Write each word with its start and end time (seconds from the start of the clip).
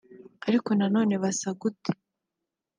ariko 0.47 0.69
nanone 0.77 1.13
basa 1.23 1.49
gute 1.59 1.91